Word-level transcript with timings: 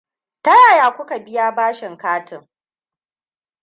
Ta 0.43 0.55
yaya 0.55 0.91
kuka 0.95 1.19
biya 1.19 1.51
bashin 1.51 1.97
katin? 1.97 2.49